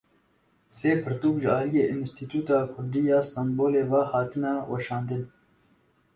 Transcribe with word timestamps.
Sê 0.75 0.89
pirtûk 1.01 1.35
ji 1.43 1.49
aliyê 1.59 1.83
Enstîtuya 1.93 2.59
Kurdî 2.73 3.01
ya 3.09 3.19
Stenbolê 3.27 3.83
ve 3.91 4.01
hatine 4.11 4.53
weşandin. 4.69 5.23